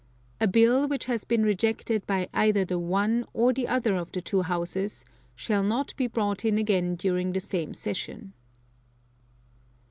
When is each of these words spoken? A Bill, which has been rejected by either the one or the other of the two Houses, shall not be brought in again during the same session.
A 0.39 0.47
Bill, 0.47 0.87
which 0.87 1.05
has 1.05 1.25
been 1.25 1.43
rejected 1.43 2.07
by 2.07 2.27
either 2.33 2.65
the 2.65 2.79
one 2.79 3.23
or 3.35 3.53
the 3.53 3.67
other 3.67 3.93
of 3.95 4.11
the 4.11 4.19
two 4.19 4.41
Houses, 4.41 5.05
shall 5.35 5.61
not 5.61 5.95
be 5.95 6.07
brought 6.07 6.43
in 6.43 6.57
again 6.57 6.95
during 6.95 7.33
the 7.33 7.39
same 7.39 7.75
session. 7.75 8.33